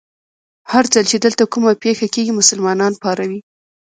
[0.71, 3.39] هر ځل چې دلته کومه پېښه کېږي، مسلمانان پاروي.